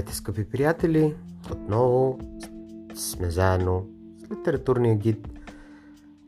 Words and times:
Здравейте, 0.00 0.16
скъпи 0.16 0.44
приятели! 0.44 1.16
Отново 1.52 2.18
сме 2.94 3.30
заедно 3.30 3.86
с 4.18 4.30
литературния 4.30 4.96
гид. 4.96 5.28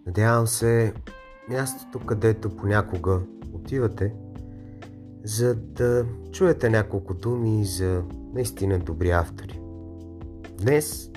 Надявам 0.06 0.46
се 0.46 0.94
мястото, 1.48 1.98
където 2.06 2.56
понякога 2.56 3.20
отивате, 3.52 4.14
за 5.24 5.54
да 5.54 6.06
чуете 6.32 6.70
няколко 6.70 7.14
думи 7.14 7.64
за 7.64 8.02
наистина 8.34 8.78
добри 8.78 9.10
автори. 9.10 9.60
Днес 10.62 11.10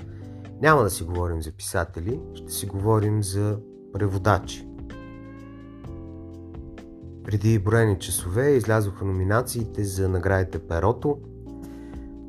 няма 0.62 0.84
да 0.84 0.90
си 0.90 1.04
говорим 1.04 1.42
за 1.42 1.52
писатели, 1.52 2.20
ще 2.34 2.54
си 2.54 2.66
говорим 2.66 3.24
за 3.24 3.60
преводачи. 3.94 4.68
Преди 7.24 7.60
броени 7.60 8.00
часове 8.00 8.50
излязоха 8.50 9.06
номинациите 9.06 9.84
за 9.84 10.10
наградите 10.10 10.60
Перото, 10.60 11.20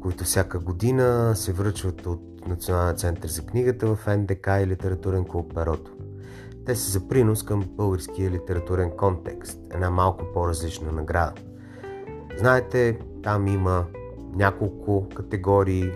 които 0.07 0.25
всяка 0.25 0.59
година 0.59 1.33
се 1.37 1.53
връчват 1.53 2.07
от 2.07 2.49
Националния 2.49 2.95
център 2.95 3.29
за 3.29 3.47
книгата 3.47 3.87
в 3.87 4.17
НДК 4.17 4.47
и 4.47 4.67
Литературен 4.67 5.25
клуб 5.25 5.55
Перото. 5.55 5.93
Те 6.67 6.75
са 6.75 6.91
за 6.91 7.09
принос 7.09 7.43
към 7.43 7.65
българския 7.69 8.31
литературен 8.31 8.91
контекст, 8.91 9.59
една 9.75 9.91
малко 9.91 10.25
по-различна 10.35 10.93
награда. 10.93 11.33
Знаете, 12.39 12.99
там 13.23 13.47
има 13.47 13.85
няколко 14.35 15.09
категории 15.09 15.93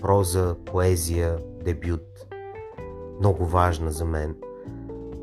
проза, 0.00 0.56
поезия, 0.66 1.38
дебют. 1.64 2.26
Много 3.20 3.46
важна 3.46 3.92
за 3.92 4.04
мен. 4.04 4.36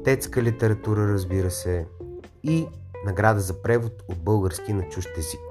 Детска 0.03 0.43
литература, 0.43 1.07
разбира 1.07 1.51
се, 1.51 1.87
и 2.43 2.67
награда 3.05 3.39
за 3.39 3.61
превод 3.61 4.03
от 4.09 4.17
български 4.17 4.73
на 4.73 4.89
чужд 4.89 5.09
език. 5.17 5.50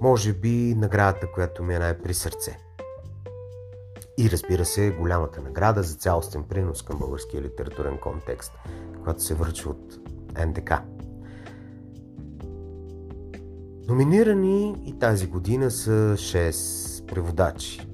Може 0.00 0.32
би 0.32 0.74
наградата, 0.74 1.32
която 1.32 1.62
ми 1.62 1.74
е 1.74 1.78
най-при 1.78 2.14
сърце. 2.14 2.58
И 4.18 4.30
разбира 4.30 4.64
се, 4.64 4.90
голямата 4.90 5.40
награда 5.40 5.82
за 5.82 5.94
цялостен 5.94 6.42
принос 6.42 6.82
към 6.82 6.98
българския 6.98 7.42
литературен 7.42 7.98
контекст, 7.98 8.52
която 9.04 9.22
се 9.22 9.34
връчва 9.34 9.70
от 9.70 9.98
НДК. 10.46 10.72
Номинирани 13.88 14.82
и 14.86 14.98
тази 14.98 15.26
година 15.26 15.70
са 15.70 15.90
6 15.90 17.06
преводачи. 17.06 17.88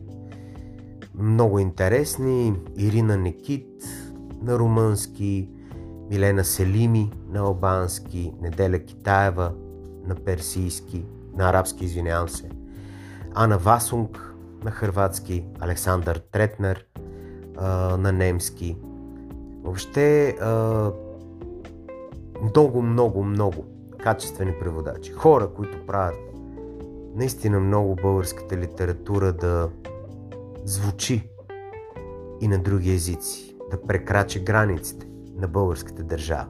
Много 1.14 1.58
интересни 1.58 2.54
Ирина 2.76 3.16
Некит 3.16 3.84
на 4.42 4.58
румънски, 4.58 5.48
Милена 6.10 6.44
Селими 6.44 7.12
на 7.28 7.38
албански, 7.40 8.32
Неделя 8.42 8.78
Китаева 8.78 9.52
на 10.06 10.14
персийски, 10.14 11.04
на 11.36 11.48
арабски, 11.48 11.84
извинявам 11.84 12.28
се, 12.28 12.50
Ана 13.34 13.58
Васунг 13.58 14.34
на 14.64 14.70
хрватски, 14.70 15.46
Александър 15.60 16.22
Третнер 16.32 16.86
на 17.98 18.12
немски. 18.12 18.76
Въобще 19.62 20.36
много, 22.42 22.82
много, 22.82 23.24
много 23.24 23.64
качествени 23.98 24.52
преводачи. 24.60 25.12
Хора, 25.12 25.48
които 25.48 25.86
правят 25.86 26.14
наистина 27.14 27.60
много 27.60 27.94
българската 27.94 28.56
литература 28.56 29.32
да 29.32 29.70
звучи 30.64 31.30
и 32.40 32.48
на 32.48 32.58
други 32.58 32.92
езици, 32.92 33.56
да 33.70 33.82
прекрачи 33.82 34.44
границите 34.44 35.06
на 35.36 35.48
българската 35.48 36.02
държава. 36.04 36.46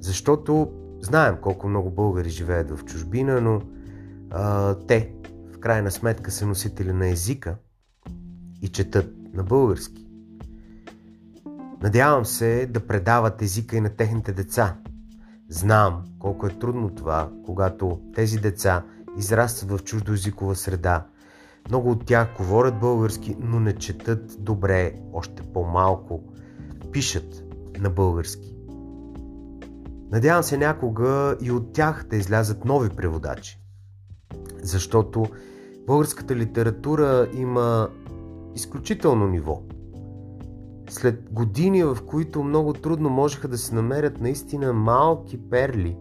Защото 0.00 0.72
знаем 1.02 1.36
колко 1.42 1.68
много 1.68 1.90
българи 1.90 2.30
живеят 2.30 2.70
в 2.70 2.84
чужбина, 2.84 3.40
но 3.40 3.62
а, 4.30 4.74
те 4.74 5.12
в 5.54 5.58
крайна 5.58 5.90
сметка 5.90 6.30
са 6.30 6.46
носители 6.46 6.92
на 6.92 7.08
езика 7.08 7.56
и 8.62 8.68
четат 8.68 9.14
на 9.34 9.42
български. 9.42 10.06
Надявам 11.82 12.24
се 12.24 12.66
да 12.66 12.86
предават 12.86 13.42
езика 13.42 13.76
и 13.76 13.80
на 13.80 13.88
техните 13.88 14.32
деца. 14.32 14.76
Знам 15.48 16.04
колко 16.18 16.46
е 16.46 16.58
трудно 16.58 16.94
това, 16.94 17.30
когато 17.44 18.00
тези 18.14 18.38
деца 18.38 18.84
израстват 19.18 19.70
в 19.70 19.84
чуждоязикова 19.84 20.56
среда. 20.56 21.06
Много 21.68 21.90
от 21.90 22.06
тях 22.06 22.28
говорят 22.36 22.80
български, 22.80 23.36
но 23.40 23.60
не 23.60 23.74
четат 23.74 24.36
добре, 24.38 24.94
още 25.12 25.42
по-малко 25.42 26.22
пишат 26.92 27.42
на 27.78 27.90
български. 27.90 28.51
Надявам 30.12 30.42
се 30.42 30.56
някога 30.56 31.36
и 31.40 31.50
от 31.50 31.72
тях 31.72 32.04
да 32.10 32.16
излязат 32.16 32.64
нови 32.64 32.88
преводачи. 32.88 33.60
Защото 34.62 35.26
българската 35.86 36.36
литература 36.36 37.28
има 37.34 37.88
изключително 38.54 39.26
ниво. 39.26 39.62
След 40.90 41.32
години, 41.32 41.84
в 41.84 41.98
които 42.06 42.44
много 42.44 42.72
трудно 42.72 43.10
можеха 43.10 43.48
да 43.48 43.58
се 43.58 43.74
намерят 43.74 44.20
наистина 44.20 44.72
малки 44.72 45.50
перли, 45.50 45.96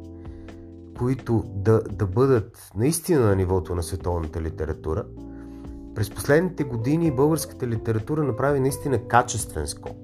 които 0.98 1.44
да, 1.56 1.82
да 1.84 2.06
бъдат 2.06 2.70
наистина 2.76 3.22
на 3.22 3.36
нивото 3.36 3.76
на 3.76 3.84
световната 3.84 4.42
литература, 4.42 5.06
през 5.96 6.10
последните 6.10 6.64
години 6.64 7.12
българската 7.12 7.68
литература 7.68 8.24
направи 8.24 8.60
наистина 8.60 9.08
качествен 9.08 9.68
скок. 9.68 9.98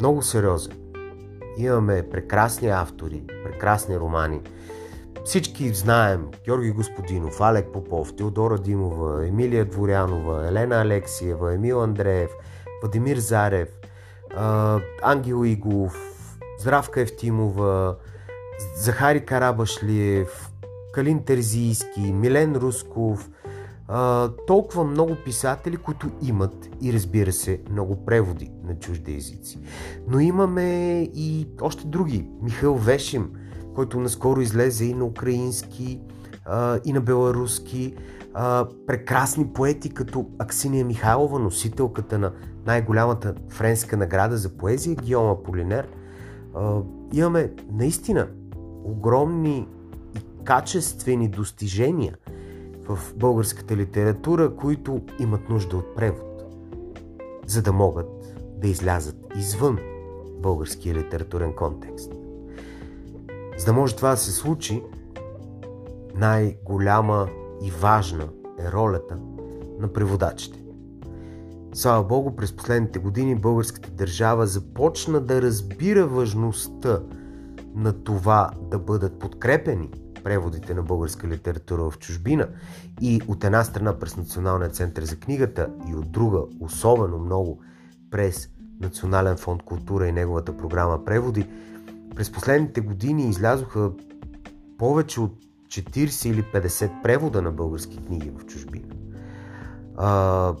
Много 0.00 0.22
сериозен. 0.22 0.87
Имаме 1.58 2.10
прекрасни 2.10 2.68
автори, 2.68 3.22
прекрасни 3.44 3.98
романи. 3.98 4.40
Всички 5.24 5.74
знаем 5.74 6.26
Георги 6.44 6.70
Господинов, 6.70 7.40
Алек 7.40 7.72
Попов, 7.72 8.16
Теодора 8.16 8.58
Димова, 8.58 9.26
Емилия 9.26 9.64
Дворянова, 9.64 10.48
Елена 10.48 10.80
Алексиева, 10.80 11.54
Емил 11.54 11.82
Андреев, 11.82 12.30
Владимир 12.82 13.16
Зарев, 13.16 13.68
Ангел 15.02 15.44
Игов, 15.44 15.96
Здравка 16.58 17.00
Евтимова, 17.00 17.96
Захари 18.76 19.24
Карабашлиев, 19.24 20.50
Калин 20.94 21.24
Терзийски, 21.24 22.12
Милен 22.12 22.56
Русков, 22.56 23.28
а, 23.88 24.30
толкова 24.46 24.84
много 24.84 25.16
писатели, 25.24 25.76
които 25.76 26.10
имат 26.22 26.68
и 26.82 26.92
разбира 26.92 27.32
се 27.32 27.60
много 27.70 28.04
преводи 28.04 28.50
на 28.64 28.74
чужди 28.74 29.14
езици. 29.14 29.58
Но 30.08 30.20
имаме 30.20 31.02
и 31.14 31.46
още 31.60 31.86
други. 31.86 32.28
Михаил 32.42 32.74
Вешим, 32.74 33.30
който 33.74 34.00
наскоро 34.00 34.40
излезе 34.40 34.84
и 34.84 34.94
на 34.94 35.04
украински, 35.04 36.00
а, 36.44 36.80
и 36.84 36.92
на 36.92 37.00
беларуски. 37.00 37.94
А, 38.34 38.68
прекрасни 38.86 39.52
поети 39.52 39.90
като 39.90 40.26
Аксиния 40.38 40.84
Михайлова, 40.84 41.38
носителката 41.38 42.18
на 42.18 42.32
най-голямата 42.66 43.34
френска 43.48 43.96
награда 43.96 44.36
за 44.36 44.56
поезия, 44.56 44.96
Гиома 44.96 45.42
Полинер. 45.42 45.88
А, 46.54 46.80
имаме 47.12 47.52
наистина 47.72 48.28
огромни 48.84 49.68
и 50.16 50.44
качествени 50.44 51.28
достижения– 51.28 52.16
в 52.88 53.14
българската 53.16 53.76
литература, 53.76 54.56
които 54.56 55.00
имат 55.18 55.48
нужда 55.48 55.76
от 55.76 55.94
превод, 55.96 56.44
за 57.46 57.62
да 57.62 57.72
могат 57.72 58.36
да 58.56 58.68
излязат 58.68 59.16
извън 59.36 59.78
българския 60.42 60.94
литературен 60.94 61.52
контекст. 61.52 62.12
За 63.58 63.66
да 63.66 63.72
може 63.72 63.96
това 63.96 64.10
да 64.10 64.16
се 64.16 64.32
случи, 64.32 64.82
най-голяма 66.14 67.28
и 67.62 67.70
важна 67.70 68.28
е 68.58 68.72
ролята 68.72 69.18
на 69.80 69.88
преводачите. 69.88 70.62
Слава 71.72 72.04
Богу, 72.04 72.36
през 72.36 72.56
последните 72.56 72.98
години 72.98 73.34
българската 73.34 73.90
държава 73.90 74.46
започна 74.46 75.20
да 75.20 75.42
разбира 75.42 76.06
важността 76.06 77.00
на 77.74 77.92
това 77.92 78.50
да 78.70 78.78
бъдат 78.78 79.18
подкрепени 79.18 79.90
преводите 80.24 80.74
на 80.74 80.82
българска 80.82 81.28
литература 81.28 81.90
в 81.90 81.98
чужбина 81.98 82.48
и 83.00 83.20
от 83.28 83.44
една 83.44 83.64
страна 83.64 83.98
през 83.98 84.16
Националния 84.16 84.70
център 84.70 85.04
за 85.04 85.16
книгата 85.16 85.68
и 85.90 85.94
от 85.94 86.12
друга, 86.12 86.40
особено 86.60 87.18
много, 87.18 87.60
през 88.10 88.48
Национален 88.80 89.36
фонд 89.36 89.62
култура 89.62 90.08
и 90.08 90.12
неговата 90.12 90.56
програма 90.56 91.04
Преводи, 91.04 91.48
през 92.16 92.32
последните 92.32 92.80
години 92.80 93.28
излязоха 93.28 93.90
повече 94.78 95.20
от 95.20 95.36
40 95.66 96.28
или 96.28 96.42
50 96.42 97.02
превода 97.02 97.42
на 97.42 97.52
български 97.52 97.96
книги 98.06 98.30
в 98.30 98.46
чужбина. 98.46 98.94
А, 99.96 100.54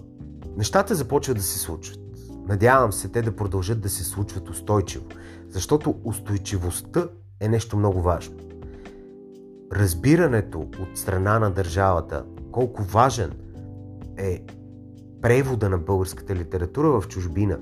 нещата 0.56 0.94
започват 0.94 1.36
да 1.36 1.42
се 1.42 1.58
случват. 1.58 1.98
Надявам 2.48 2.92
се 2.92 3.08
те 3.08 3.22
да 3.22 3.36
продължат 3.36 3.80
да 3.80 3.88
се 3.88 4.04
случват 4.04 4.48
устойчиво, 4.48 5.04
защото 5.48 6.00
устойчивостта 6.04 7.08
е 7.40 7.48
нещо 7.48 7.76
много 7.76 8.02
важно 8.02 8.47
разбирането 9.72 10.60
от 10.60 10.98
страна 10.98 11.38
на 11.38 11.50
държавата 11.50 12.24
колко 12.52 12.82
важен 12.82 13.32
е 14.16 14.44
превода 15.22 15.68
на 15.68 15.78
българската 15.78 16.34
литература 16.34 17.00
в 17.00 17.08
чужбина, 17.08 17.58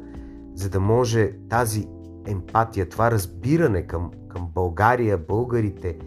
за 0.55 0.71
да 0.71 0.81
може 0.81 1.33
тази 1.49 1.89
емпатия, 2.27 2.89
това 2.89 3.11
разбиране 3.11 3.83
към, 3.83 4.11
към 4.29 4.51
България, 4.55 5.19
българите, 5.19 5.99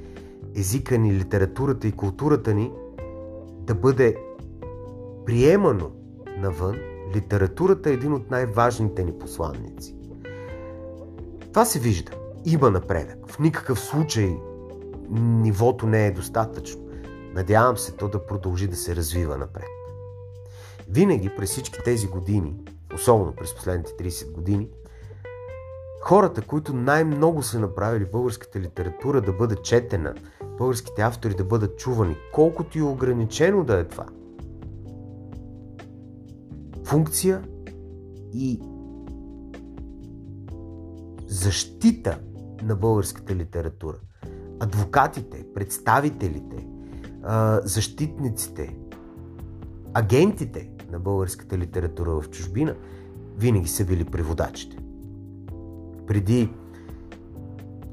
езика 0.56 0.98
ни, 0.98 1.14
литературата 1.14 1.88
и 1.88 1.92
културата 1.92 2.54
ни 2.54 2.72
да 3.62 3.76
бъде 3.76 4.16
приемано 5.26 5.92
навън, 6.38 6.76
литературата 7.16 7.90
е 7.90 7.94
един 7.94 8.14
от 8.14 8.32
най-важните 8.32 9.04
ни 9.04 9.12
посланници. 9.12 9.96
Това 11.54 11.66
се 11.66 11.80
вижда. 11.80 12.12
Има 12.46 12.72
напредък. 12.72 13.32
В 13.32 13.40
никакъв 13.40 13.80
случай 13.80 14.38
нивото 15.12 15.88
не 15.88 16.08
е 16.08 16.12
достатъчно. 16.12 16.90
Надявам 17.34 17.78
се 17.78 17.92
то 17.92 18.08
да 18.08 18.26
продължи 18.26 18.68
да 18.68 18.76
се 18.76 18.96
развива 18.96 19.38
напред. 19.38 19.70
Винаги 20.90 21.30
през 21.38 21.50
всички 21.50 21.80
тези 21.84 22.08
години, 22.08 22.56
особено 22.96 23.36
през 23.36 23.56
последните 23.56 23.92
30 23.92 24.32
години, 24.32 24.70
хората, 26.02 26.42
които 26.42 26.74
най-много 26.74 27.44
са 27.44 27.60
направили 27.60 28.06
българската 28.06 28.60
литература 28.60 29.22
да 29.22 29.34
бъде 29.34 29.56
четена, 29.56 30.16
българските 30.58 31.02
автори 31.02 31.34
да 31.34 31.44
бъдат 31.44 31.78
чувани, 31.78 32.16
колкото 32.34 32.78
и 32.78 32.82
ограничено 32.82 33.64
да 33.64 33.80
е 33.80 33.84
това, 33.84 34.06
функция 36.86 37.44
и 38.34 38.62
защита 41.28 42.20
на 42.64 42.76
българската 42.76 43.36
литература. 43.36 43.98
Адвокатите, 44.60 45.46
представителите, 45.54 46.68
защитниците, 47.64 48.76
агентите 49.94 50.70
на 50.92 51.00
българската 51.00 51.58
литература 51.58 52.22
в 52.22 52.30
чужбина 52.30 52.76
винаги 53.38 53.68
са 53.68 53.86
били 53.86 54.06
преводачите. 54.06 54.78
Преди 56.08 56.54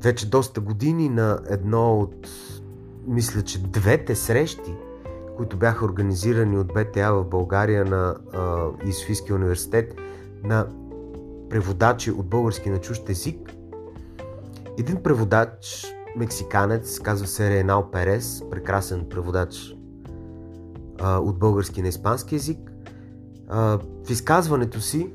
вече 0.03 0.31
доста 0.31 0.61
години 0.61 1.09
на 1.09 1.41
едно 1.49 2.01
от, 2.01 2.29
мисля, 3.07 3.43
че 3.43 3.63
двете 3.63 4.15
срещи, 4.15 4.75
които 5.37 5.57
бяха 5.57 5.85
организирани 5.85 6.59
от 6.59 6.67
БТА 6.67 7.13
в 7.13 7.25
България 7.25 7.85
на 7.85 8.17
Исфийския 8.87 9.37
университет, 9.37 9.95
на 10.45 10.67
преводачи 11.51 12.11
от 12.11 12.27
български 12.27 12.71
на 12.71 12.79
чужд 12.79 13.09
език. 13.09 13.53
Един 14.79 15.03
преводач, 15.03 15.87
мексиканец, 16.17 17.01
казва 17.01 17.27
се 17.27 17.51
Ренал 17.51 17.91
Перес, 17.91 18.43
прекрасен 18.51 19.07
преводач 19.11 19.75
а, 21.01 21.19
от 21.19 21.39
български 21.39 21.83
на 21.83 21.89
испански 21.89 22.35
язик, 22.35 22.73
а, 23.49 23.79
в 24.07 24.11
изказването 24.11 24.81
си 24.81 25.13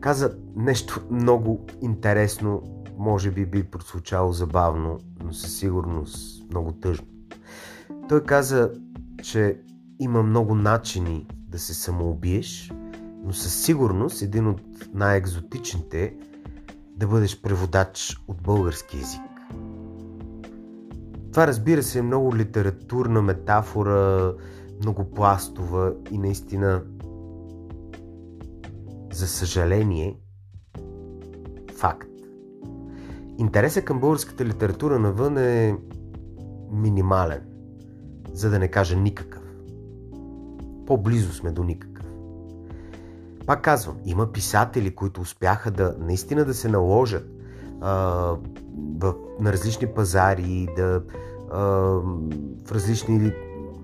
каза 0.00 0.36
нещо 0.56 1.00
много 1.10 1.66
интересно, 1.82 2.62
може 2.98 3.30
би 3.30 3.46
би 3.46 3.64
прозвучало 3.64 4.32
забавно, 4.32 4.98
но 5.24 5.32
със 5.32 5.58
сигурност 5.58 6.44
много 6.50 6.72
тъжно. 6.72 7.06
Той 8.08 8.24
каза, 8.24 8.70
че 9.22 9.60
има 10.00 10.22
много 10.22 10.54
начини 10.54 11.26
да 11.48 11.58
се 11.58 11.74
самоубиеш, 11.74 12.72
но 13.24 13.32
със 13.32 13.62
сигурност 13.62 14.22
един 14.22 14.46
от 14.46 14.60
най-екзотичните 14.94 16.04
е 16.04 16.14
да 16.96 17.06
бъдеш 17.06 17.40
преводач 17.40 18.16
от 18.28 18.42
български 18.42 18.96
язик. 18.96 19.20
Това 21.32 21.46
разбира 21.46 21.82
се 21.82 21.98
е 21.98 22.02
много 22.02 22.36
литературна 22.36 23.22
метафора, 23.22 24.34
много 24.80 25.10
пластова 25.10 25.92
и 26.10 26.18
наистина 26.18 26.82
за 29.12 29.28
съжаление 29.28 30.20
факт. 31.76 32.10
Интересът 33.38 33.84
към 33.84 34.00
българската 34.00 34.44
литература 34.44 34.98
навън 34.98 35.38
е 35.38 35.78
минимален, 36.72 37.40
за 38.32 38.50
да 38.50 38.58
не 38.58 38.68
кажа 38.68 38.96
никакъв. 38.96 39.42
По-близо 40.86 41.32
сме 41.32 41.50
до 41.50 41.64
никакъв. 41.64 41.95
Пак 43.46 43.62
казвам, 43.62 43.96
има 44.04 44.32
писатели, 44.32 44.94
които 44.94 45.20
успяха 45.20 45.70
да 45.70 45.94
наистина 45.98 46.44
да 46.44 46.54
се 46.54 46.68
наложат 46.68 47.30
а, 47.80 47.92
в, 48.98 49.14
на 49.40 49.52
различни 49.52 49.86
пазари, 49.86 50.68
да, 50.76 51.02
а, 51.52 51.60
в 52.66 52.72
различни 52.72 53.32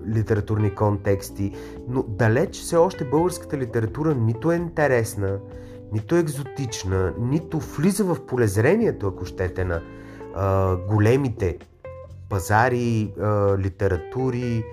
литературни 0.07 0.75
контексти, 0.75 1.53
но 1.87 2.03
далеч 2.03 2.61
все 2.61 2.75
още 2.75 3.05
българската 3.05 3.57
литература 3.57 4.15
нито 4.15 4.51
е 4.51 4.55
интересна, 4.55 5.39
нито 5.91 6.15
е 6.15 6.19
екзотична, 6.19 7.13
нито 7.19 7.59
влиза 7.59 8.03
в 8.03 8.25
полезрението, 8.25 9.07
ако 9.07 9.25
щете, 9.25 9.65
на 9.65 9.81
а, 10.35 10.75
големите 10.75 11.57
пазари, 12.29 13.13
а, 13.21 13.57
литератури, 13.57 14.63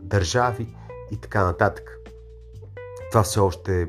държави 0.00 0.76
и 1.10 1.16
така 1.16 1.44
нататък. 1.44 1.98
Това 3.10 3.22
все 3.22 3.40
още 3.40 3.88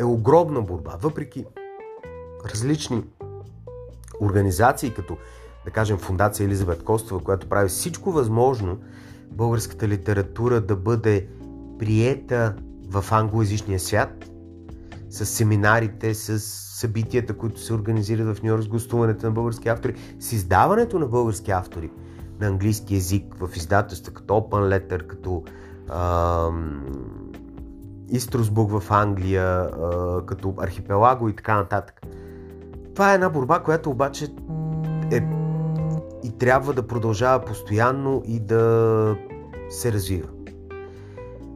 е 0.00 0.04
огромна 0.04 0.62
борба, 0.62 0.96
въпреки 1.00 1.44
различни 2.54 3.02
организации, 4.20 4.94
като 4.94 5.16
да 5.64 5.70
кажем 5.70 5.98
Фундация 5.98 6.44
Елизабет 6.44 6.84
Костова, 6.84 7.20
която 7.24 7.48
прави 7.48 7.68
всичко 7.68 8.12
възможно 8.12 8.78
българската 9.30 9.88
литература 9.88 10.60
да 10.60 10.76
бъде 10.76 11.28
приета 11.78 12.56
в 12.88 13.04
англоязичния 13.10 13.80
свят, 13.80 14.30
с 15.10 15.26
семинарите, 15.26 16.14
с 16.14 16.38
събитията, 16.78 17.34
които 17.34 17.60
се 17.60 17.74
организират 17.74 18.36
в 18.36 18.42
Нью 18.42 18.48
Йорк, 18.48 18.62
с 18.62 18.68
гостуването 18.68 19.26
на 19.26 19.32
български 19.32 19.68
автори, 19.68 19.94
с 20.20 20.32
издаването 20.32 20.98
на 20.98 21.06
български 21.06 21.50
автори 21.50 21.90
на 22.40 22.46
английски 22.46 22.94
язик 22.94 23.34
в 23.40 23.56
издателства 23.56 24.12
като 24.12 24.34
Open 24.34 24.78
Letter, 24.78 25.06
като 25.06 25.44
ам, 25.88 26.82
Истросбург 28.08 28.70
в 28.70 28.90
Англия, 28.90 29.70
като 30.26 30.54
архипелаго 30.58 31.28
и 31.28 31.36
така 31.36 31.56
нататък. 31.56 32.00
Това 32.94 33.10
е 33.10 33.14
една 33.14 33.28
борба, 33.28 33.62
която 33.62 33.90
обаче 33.90 34.28
е 35.12 35.20
и 36.22 36.38
трябва 36.38 36.72
да 36.72 36.86
продължава 36.86 37.44
постоянно 37.44 38.22
и 38.26 38.40
да 38.40 39.16
се 39.68 39.92
развива. 39.92 40.28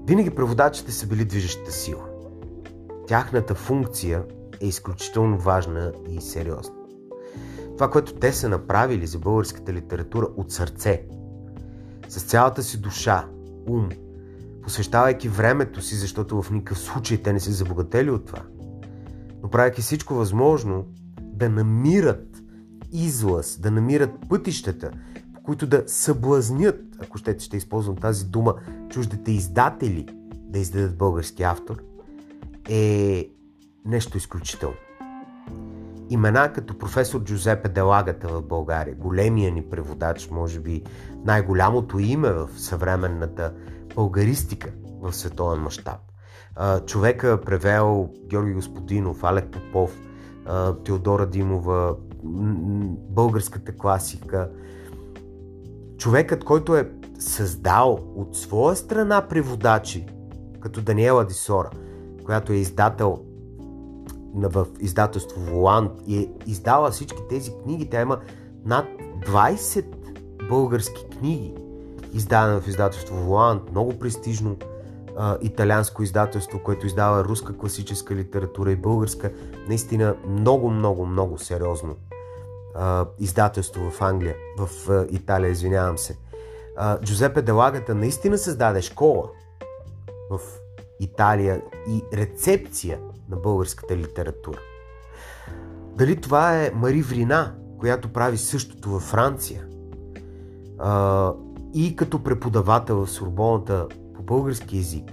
Винаги 0.07 0.31
преводачите 0.31 0.93
са 0.93 1.07
били 1.07 1.25
движещата 1.25 1.73
сила. 1.73 2.05
Тяхната 3.07 3.55
функция 3.55 4.23
е 4.61 4.67
изключително 4.67 5.39
важна 5.39 5.93
и 6.11 6.21
сериозна. 6.21 6.75
Това, 7.75 7.91
което 7.91 8.15
те 8.15 8.33
са 8.33 8.49
направили 8.49 9.07
за 9.07 9.19
българската 9.19 9.73
литература 9.73 10.27
от 10.37 10.53
сърце, 10.53 11.03
с 12.09 12.23
цялата 12.23 12.63
си 12.63 12.81
душа, 12.81 13.27
ум, 13.69 13.89
посвещавайки 14.69 15.29
времето 15.29 15.83
си, 15.83 15.95
защото 15.95 16.43
в 16.43 16.51
никакъв 16.51 16.79
случай 16.79 17.23
те 17.23 17.33
не 17.33 17.41
се 17.41 17.53
забогатели 17.53 18.11
от 18.11 18.27
това, 18.27 18.43
но 19.43 19.51
правяки 19.51 19.81
всичко 19.81 20.15
възможно 20.15 20.87
да 21.21 21.49
намират 21.49 22.43
излъз, 22.93 23.59
да 23.59 23.71
намират 23.71 24.11
пътищата, 24.29 24.91
по 25.35 25.43
които 25.43 25.67
да 25.67 25.85
съблазнят, 25.87 26.81
ако 26.99 27.19
ще, 27.19 27.39
ще 27.39 27.57
използвам 27.57 27.97
тази 27.97 28.25
дума, 28.25 28.55
чуждите 28.89 29.33
издатели 29.33 30.07
да 30.35 30.59
издадат 30.59 30.99
български 30.99 31.43
автор, 31.43 31.83
е 32.69 33.29
нещо 33.85 34.17
изключително. 34.17 34.77
Имена 36.11 36.53
като 36.53 36.79
професор 36.79 37.23
Джузепе 37.25 37.69
Делагата 37.69 38.29
в 38.29 38.43
България, 38.43 38.95
големия 38.95 39.53
ни 39.53 39.63
преводач, 39.63 40.31
може 40.31 40.61
би 40.61 40.83
най-голямото 41.25 41.99
име 41.99 42.33
в 42.33 42.49
съвременната 42.57 43.53
българистика 43.95 44.71
в 45.01 45.13
световен 45.13 45.61
мащаб. 45.61 45.99
Човека 46.87 47.41
превел 47.45 48.09
Георги 48.27 48.53
Господинов, 48.53 49.25
Алек 49.25 49.51
Попов, 49.51 50.01
Теодора 50.85 51.27
Димова, 51.27 51.97
българската 53.11 53.77
класика. 53.77 54.51
Човекът, 55.99 56.45
който 56.45 56.77
е 56.77 56.91
създал 57.19 57.99
от 58.17 58.37
своя 58.37 58.77
страна 58.77 59.29
преводачи, 59.29 60.07
като 60.61 60.83
Даниела 60.83 61.25
Дисора, 61.25 61.71
която 62.25 62.53
е 62.53 62.57
издател 62.57 63.25
в 64.35 64.67
издателство 64.81 65.41
Воланд 65.41 65.93
и 66.07 66.19
е 66.19 66.29
издала 66.47 66.91
всички 66.91 67.23
тези 67.29 67.53
книги. 67.63 67.91
Тя 67.91 68.01
има 68.01 68.19
над 68.65 68.87
20 69.27 69.85
български 70.49 71.07
книги 71.19 71.55
издадена 72.15 72.61
в 72.61 72.69
издателство 72.69 73.17
Воланд, 73.17 73.71
много 73.71 73.99
престижно 73.99 74.57
а, 75.17 75.39
италианско 75.43 76.03
издателство, 76.03 76.59
което 76.59 76.87
издава 76.87 77.25
руска 77.25 77.57
класическа 77.57 78.15
литература 78.15 78.73
и 78.73 78.77
българска. 78.77 79.33
Наистина 79.69 80.17
много, 80.29 80.71
много, 80.71 81.07
много 81.07 81.39
сериозно 81.39 81.97
а, 82.75 83.07
издателство 83.19 83.91
в 83.91 84.03
Англия, 84.03 84.37
в 84.59 84.91
а, 84.91 85.07
Италия, 85.11 85.51
извинявам 85.51 85.99
се. 85.99 86.17
А, 86.77 87.01
Джузепе 87.01 87.43
Делагата 87.43 87.95
наистина 87.95 88.39
създаде 88.39 88.83
школа 88.83 89.29
в 90.31 90.41
Италия 91.01 91.63
и 91.89 92.03
рецепция 92.15 92.99
на 93.31 93.37
българската 93.37 93.97
литература. 93.97 94.59
Дали 95.97 96.21
това 96.21 96.63
е 96.63 96.73
Мари 96.75 97.03
Врина, 97.03 97.55
която 97.79 98.13
прави 98.13 98.39
същото 98.39 98.91
във 98.91 99.03
Франция? 99.03 99.69
а, 100.79 101.33
и 101.75 101.97
като 101.97 102.23
преподавател 102.23 103.07
в 103.07 103.11
Сорбоната 103.11 103.87
по 104.15 104.23
български 104.23 104.77
язик, 104.77 105.13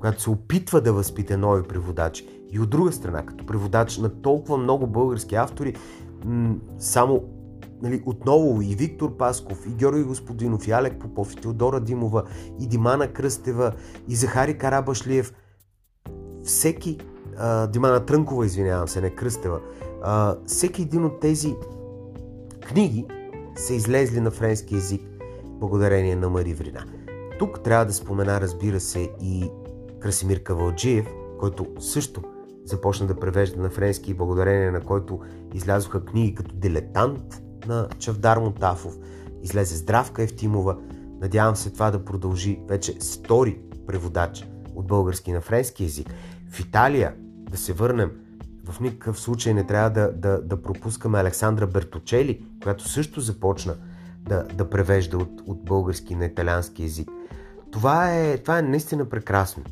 която 0.00 0.22
се 0.22 0.30
опитва 0.30 0.80
да 0.80 0.92
възпита 0.92 1.38
нови 1.38 1.62
преводачи, 1.62 2.28
и 2.50 2.60
от 2.60 2.70
друга 2.70 2.92
страна, 2.92 3.26
като 3.26 3.46
преводач 3.46 3.98
на 3.98 4.08
толкова 4.08 4.58
много 4.58 4.86
български 4.86 5.34
автори, 5.34 5.74
м- 6.24 6.54
само 6.78 7.24
нали, 7.82 8.02
отново 8.06 8.62
и 8.62 8.74
Виктор 8.74 9.16
Пасков, 9.16 9.66
и 9.66 9.70
Георги 9.70 10.02
Господинов, 10.02 10.68
и 10.68 10.70
Алек 10.70 11.00
Попов, 11.00 11.32
и 11.32 11.36
Теодора 11.36 11.80
Димова, 11.80 12.22
и 12.60 12.66
Димана 12.66 13.08
Кръстева, 13.08 13.72
и 14.08 14.14
Захари 14.14 14.58
Карабашлиев, 14.58 15.34
всеки, 16.44 16.98
Димана 17.72 18.06
Трънкова, 18.06 18.46
извинявам 18.46 18.88
се, 18.88 19.00
не 19.00 19.10
Кръстева, 19.10 19.60
а, 20.02 20.36
всеки 20.46 20.82
един 20.82 21.04
от 21.04 21.20
тези 21.20 21.54
книги 22.68 23.06
са 23.56 23.74
излезли 23.74 24.20
на 24.20 24.30
френски 24.30 24.74
язик 24.74 25.02
благодарение 25.44 26.16
на 26.16 26.30
Мари 26.30 26.54
Врина. 26.54 26.84
Тук 27.38 27.60
трябва 27.60 27.84
да 27.84 27.92
спомена, 27.92 28.40
разбира 28.40 28.80
се, 28.80 29.10
и 29.20 29.50
Красимир 30.00 30.42
Кавалджиев, 30.42 31.06
който 31.38 31.66
също 31.78 32.22
започна 32.64 33.06
да 33.06 33.14
превежда 33.14 33.62
на 33.62 33.70
френски 33.70 34.10
и 34.10 34.14
благодарение 34.14 34.70
на 34.70 34.80
който 34.80 35.20
излязоха 35.54 36.04
книги 36.04 36.34
като 36.34 36.54
Дилетант 36.54 37.42
на 37.66 37.88
Чавдар 37.98 38.38
Мотафов, 38.38 38.98
излезе 39.42 39.76
Здравка 39.76 40.22
Евтимова. 40.22 40.76
Надявам 41.20 41.56
се 41.56 41.70
това 41.70 41.90
да 41.90 42.04
продължи 42.04 42.60
вече 42.68 43.00
стори 43.00 43.58
преводач 43.86 44.48
от 44.74 44.86
български 44.86 45.32
на 45.32 45.40
френски 45.40 45.82
язик. 45.82 46.14
В 46.50 46.60
Италия, 46.60 47.14
да 47.52 47.58
се 47.58 47.72
върнем, 47.72 48.10
в 48.64 48.80
никакъв 48.80 49.20
случай 49.20 49.54
не 49.54 49.66
трябва 49.66 49.90
да, 49.90 50.12
да, 50.12 50.42
да 50.42 50.62
пропускаме 50.62 51.18
Александра 51.18 51.66
Берточели, 51.66 52.44
която 52.62 52.88
също 52.88 53.20
започна 53.20 53.74
да, 54.18 54.42
да 54.42 54.70
превежда 54.70 55.18
от, 55.18 55.42
от 55.46 55.64
български 55.64 56.14
на 56.14 56.24
италиански 56.24 56.82
язик. 56.82 57.08
Това 57.70 58.14
е, 58.14 58.38
това 58.38 58.58
е 58.58 58.62
наистина 58.62 59.04
прекрасно. 59.04 59.64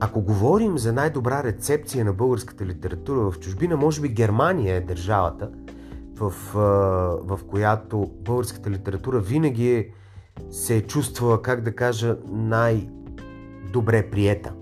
Ако 0.00 0.20
говорим 0.20 0.78
за 0.78 0.92
най-добра 0.92 1.42
рецепция 1.42 2.04
на 2.04 2.12
българската 2.12 2.66
литература 2.66 3.30
в 3.30 3.40
чужбина, 3.40 3.76
може 3.76 4.00
би 4.00 4.08
Германия 4.08 4.76
е 4.76 4.80
държавата, 4.80 5.50
в, 6.14 6.34
в 7.24 7.40
която 7.50 8.10
българската 8.20 8.70
литература 8.70 9.20
винаги 9.20 9.70
е, 9.70 9.88
се 10.50 10.76
е 10.76 10.82
чувствала, 10.82 11.42
как 11.42 11.60
да 11.60 11.76
кажа, 11.76 12.16
най-добре 12.28 14.10
приета. 14.10 14.52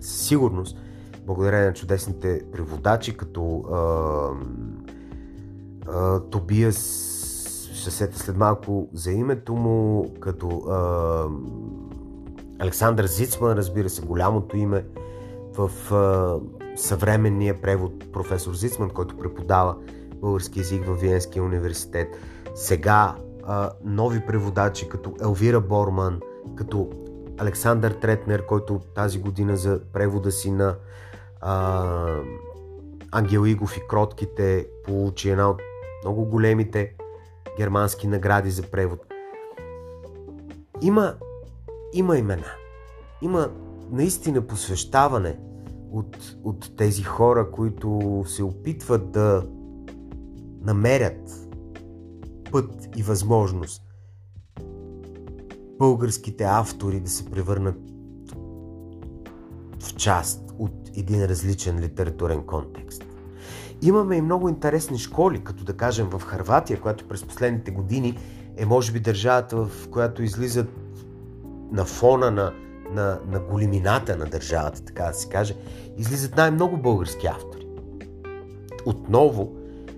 Със 0.00 0.26
сигурност, 0.26 0.78
благодарение 1.26 1.66
на 1.66 1.74
чудесните 1.74 2.42
преводачи, 2.52 3.16
като 3.16 3.64
а, 3.72 4.30
а, 5.92 6.20
Тобиас, 6.20 6.78
ще 7.74 7.90
сета 7.90 8.18
след 8.18 8.36
малко 8.36 8.88
за 8.92 9.12
името 9.12 9.54
му, 9.54 10.10
като 10.20 10.48
а, 10.48 11.26
Александър 12.58 13.06
Зицман, 13.06 13.52
разбира 13.52 13.88
се, 13.88 14.02
голямото 14.02 14.56
име 14.56 14.84
в 15.56 15.92
а, 15.92 16.36
съвременния 16.76 17.60
превод 17.60 18.12
професор 18.12 18.54
Зицман, 18.54 18.90
който 18.90 19.16
преподава 19.16 19.76
български 20.20 20.58
язик 20.58 20.86
в 20.86 20.94
Виенския 20.94 21.42
университет. 21.42 22.08
Сега 22.54 23.14
а, 23.44 23.70
нови 23.84 24.26
преводачи 24.26 24.88
като 24.88 25.14
Елвира 25.22 25.60
Борман, 25.60 26.20
като 26.56 26.90
Александър 27.38 27.92
Третнер, 27.92 28.46
който 28.46 28.80
тази 28.94 29.18
година 29.18 29.56
за 29.56 29.80
превода 29.92 30.32
си 30.32 30.50
на 30.50 30.76
а, 31.40 32.16
Ангел 33.12 33.46
Игов 33.46 33.76
и 33.76 33.80
Кротките 33.88 34.66
получи 34.84 35.30
една 35.30 35.50
от 35.50 35.60
много 36.04 36.24
големите 36.24 36.94
германски 37.58 38.06
награди 38.06 38.50
за 38.50 38.62
превод. 38.62 39.00
Има 40.82 41.14
има 41.92 42.18
имена. 42.18 42.46
Има 43.22 43.50
наистина 43.90 44.46
посвещаване 44.46 45.38
от, 45.92 46.16
от 46.44 46.76
тези 46.76 47.02
хора, 47.02 47.50
които 47.50 48.22
се 48.26 48.42
опитват 48.42 49.10
да 49.10 49.46
намерят 50.60 51.30
път 52.52 52.88
и 52.96 53.02
възможност 53.02 53.82
българските 55.78 56.44
автори 56.44 57.00
да 57.00 57.10
се 57.10 57.24
превърнат 57.24 57.78
в 59.80 59.94
част 59.94 60.54
от 60.58 60.72
един 60.96 61.24
различен 61.24 61.80
литературен 61.80 62.42
контекст. 62.42 63.04
Имаме 63.82 64.16
и 64.16 64.22
много 64.22 64.48
интересни 64.48 64.98
школи, 64.98 65.44
като 65.44 65.64
да 65.64 65.76
кажем 65.76 66.08
в 66.10 66.22
Харватия, 66.24 66.80
която 66.80 67.08
през 67.08 67.24
последните 67.24 67.70
години 67.70 68.18
е 68.56 68.66
може 68.66 68.92
би 68.92 69.00
държавата, 69.00 69.56
в 69.56 69.88
която 69.90 70.22
излизат 70.22 70.68
на 71.72 71.84
фона 71.84 72.30
на, 72.30 72.52
на, 72.92 73.20
на 73.30 73.40
големината 73.40 74.16
на 74.16 74.24
държавата, 74.24 74.84
така 74.84 75.04
да 75.04 75.14
се 75.14 75.28
каже, 75.28 75.56
излизат 75.96 76.36
най-много 76.36 76.76
български 76.76 77.26
автори. 77.26 77.66
Отново 78.86 79.52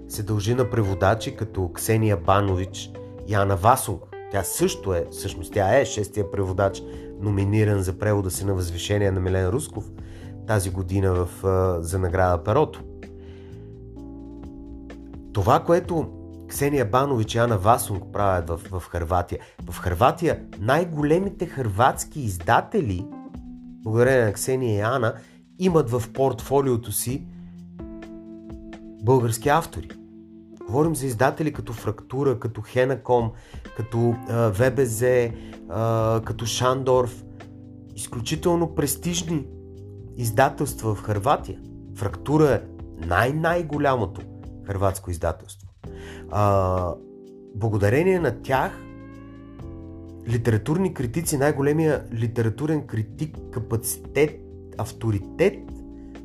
се 0.09 0.23
дължи 0.23 0.55
на 0.55 0.71
преводачи 0.71 1.37
като 1.37 1.73
Ксения 1.73 2.17
Банович 2.17 2.91
и 3.29 3.35
Ана 3.35 3.57
Васунг. 3.57 4.10
Тя 4.33 4.43
също 4.43 4.95
е, 4.95 5.07
всъщност 5.11 5.53
тя 5.53 5.79
е 5.79 5.85
шестия 5.85 6.31
преводач, 6.31 6.83
номиниран 7.21 7.83
за 7.83 7.99
превода 7.99 8.31
си 8.31 8.45
на 8.45 8.55
възвишение 8.55 9.11
на 9.11 9.21
Милен 9.21 9.49
Русков 9.49 9.91
тази 10.47 10.71
година 10.71 11.15
в, 11.15 11.29
за 11.83 11.99
награда 11.99 12.45
Перото. 12.45 12.83
Това, 15.33 15.61
което 15.61 16.09
Ксения 16.49 16.85
Банович 16.85 17.35
и 17.35 17.39
Ана 17.39 17.59
Васунг 17.59 18.05
правят 18.13 18.49
в, 18.49 18.81
в 18.81 18.89
Харватия. 18.89 19.39
В 19.71 19.79
Харватия 19.79 20.41
най-големите 20.61 21.47
хърватски 21.47 22.21
издатели, 22.21 23.07
благодарение 23.83 24.25
на 24.25 24.33
Ксения 24.33 24.77
и 24.77 24.81
Ана, 24.81 25.15
имат 25.59 25.91
в 25.91 26.03
портфолиото 26.13 26.93
си 26.93 27.27
български 29.03 29.49
автори. 29.49 29.89
Говорим 30.71 30.97
за 30.97 31.07
издатели 31.07 31.53
като 31.53 31.73
Фрактура, 31.73 32.41
като 32.41 32.63
Хенаком, 32.63 33.31
като 33.77 34.15
а, 34.29 34.51
ВБЗ, 34.51 35.03
а, 35.69 36.21
като 36.25 36.47
Шандорф. 36.47 37.25
Изключително 37.97 38.75
престижни 38.75 39.47
издателства 40.17 40.95
в 40.95 41.03
Харватия. 41.03 41.59
Фрактура 41.95 42.51
е 42.55 42.61
най-най-голямото 43.07 44.21
хърватско 44.67 45.11
издателство. 45.11 45.69
А, 46.31 46.95
благодарение 47.55 48.21
на 48.21 48.43
тях, 48.43 48.81
литературни 50.29 50.95
критици, 50.95 51.37
най-големия 51.37 52.05
литературен 52.15 52.87
критик, 52.87 53.37
капацитет, 53.53 54.41
авторитет 54.79 55.59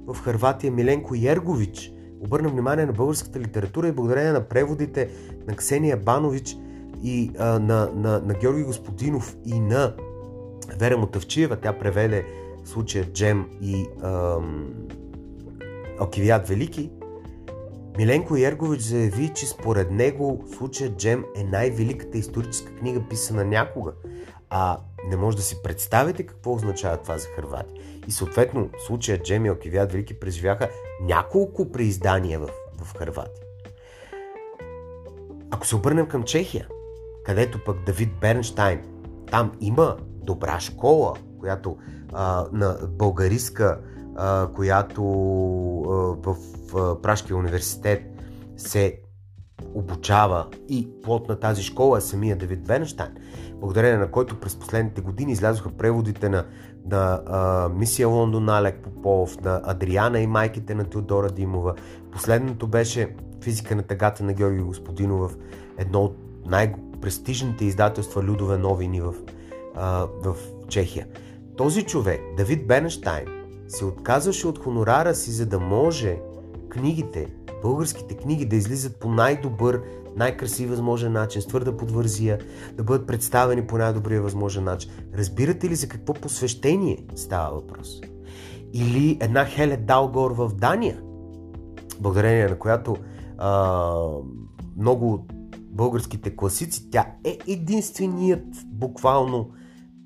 в 0.08 0.16
Харватия 0.16 0.72
Миленко 0.72 1.16
Ергович 1.16 1.95
обърна 2.20 2.50
внимание 2.50 2.86
на 2.86 2.94
българската 2.94 3.40
литература 3.40 3.88
и 3.88 3.92
благодарение 3.92 4.32
на 4.32 4.42
преводите 4.42 5.10
на 5.48 5.56
Ксения 5.56 5.98
Банович 5.98 6.58
и 7.04 7.32
а, 7.40 7.60
на, 7.60 7.90
на, 7.96 8.20
на 8.20 8.34
Георги 8.34 8.64
Господинов 8.64 9.36
и 9.46 9.60
на 9.60 9.94
Вера 10.80 10.98
Мотавчиева. 10.98 11.56
Тя 11.56 11.74
преведе 11.74 12.26
случая 12.66 13.06
Джем 13.06 13.46
и 13.62 13.86
ам, 14.04 14.74
Окивият 16.00 16.48
Велики. 16.48 16.92
Миленко 17.98 18.38
Ергович 18.38 18.82
заяви, 18.82 19.32
че 19.36 19.46
според 19.46 19.92
него 19.92 20.44
случая 20.58 20.90
Джем 20.90 21.26
е 21.36 21.44
най-великата 21.44 22.18
историческа 22.18 22.76
книга 22.76 23.04
писана 23.10 23.46
някога. 23.46 23.92
А 24.50 24.78
не 25.10 25.16
може 25.16 25.38
да 25.38 25.44
си 25.44 25.56
представите 25.64 26.24
какво 26.24 26.54
означава 26.54 26.98
това 26.98 27.18
за 27.18 27.28
Хрватия. 27.28 27.82
И 28.08 28.12
съответно 28.12 28.70
случая 28.88 29.18
Джем 29.18 29.46
и 29.46 29.52
Окивият 29.52 29.92
Велики 29.92 30.20
преживяха 30.20 30.70
няколко 31.02 31.72
преиздания 31.72 32.40
в, 32.40 32.50
в 32.84 32.98
Хрватия. 32.98 33.46
Ако 35.52 35.68
се 35.68 35.76
обърнем 35.76 36.08
към 36.08 36.24
Чехия, 36.24 36.68
където 37.26 37.64
пък 37.64 37.86
Давид 37.86 38.10
Бернштайн, 38.22 38.82
там 39.32 39.52
има 39.62 39.98
добра 40.02 40.60
школа, 40.60 41.14
която 41.40 41.78
а, 42.14 42.46
на 42.52 42.78
българиска 42.90 43.80
която 44.56 45.04
в 46.24 46.36
Пражкия 47.02 47.38
университет 47.38 48.04
се 48.58 49.00
обучава 49.74 50.48
и 50.70 50.90
плод 51.04 51.28
на 51.28 51.40
тази 51.40 51.64
школа 51.64 51.98
е 51.98 52.02
самия 52.02 52.36
Давид 52.36 52.68
Венштайн, 52.68 53.18
благодарение 53.60 53.98
на 53.98 54.12
който 54.12 54.40
през 54.40 54.56
последните 54.56 55.02
години 55.02 55.32
излязоха 55.32 55.70
преводите 55.70 56.30
на, 56.30 56.46
на 56.90 57.22
а, 57.26 57.70
Мисия 57.70 58.08
Лондон 58.08 58.50
Алек 58.50 58.80
Попов, 58.84 59.42
на 59.42 59.62
Адриана 59.64 60.20
и 60.20 60.28
майките 60.28 60.76
на 60.76 60.84
Теодора 60.84 61.30
Димова. 61.30 61.74
Последното 62.12 62.68
беше 62.68 63.16
Физика 63.44 63.76
на 63.76 63.84
тъгата 63.84 64.24
на 64.24 64.34
Георги 64.34 64.62
Господинов 64.62 65.38
едно 65.78 66.04
от 66.04 66.18
най-престижните 66.46 67.66
издателства 67.66 68.24
Людове 68.24 68.58
новини 68.58 69.02
в, 69.02 69.14
а, 69.76 70.08
в 70.24 70.36
Чехия. 70.68 71.08
Този 71.58 71.84
човек, 71.84 72.22
Давид 72.38 72.68
Бенштайн, 72.68 73.26
се 73.68 73.86
отказваше 73.86 74.48
от 74.48 74.60
хонорара 74.60 75.16
си, 75.16 75.32
за 75.32 75.46
да 75.46 75.60
може 75.60 76.20
книгите, 76.70 77.28
българските 77.62 78.18
книги 78.18 78.46
да 78.46 78.56
излизат 78.56 78.96
по 78.96 79.10
най-добър 79.10 79.82
най-красив 80.16 80.70
възможен 80.70 81.12
начин, 81.12 81.42
с 81.42 81.48
твърда 81.48 81.78
подвързия, 81.78 82.40
да 82.74 82.84
бъдат 82.84 83.08
представени 83.08 83.68
по 83.68 83.78
най-добрия 83.78 84.22
възможен 84.22 84.64
начин. 84.64 84.92
Разбирате 85.18 85.70
ли 85.70 85.76
за 85.76 85.88
какво 85.88 86.14
посвещение 86.14 87.06
става 87.16 87.56
въпрос? 87.56 88.02
Или 88.74 89.18
една 89.22 89.46
Хеле 89.46 89.78
Далгор 89.78 90.32
в 90.32 90.52
Дания, 90.56 91.02
благодарение 92.00 92.48
на 92.48 92.60
която 92.60 92.96
а, 93.38 93.94
много 94.78 95.14
от 95.14 95.34
българските 95.58 96.36
класици, 96.36 96.90
тя 96.90 97.06
е 97.24 97.38
единственият 97.48 98.46
буквално 98.66 99.52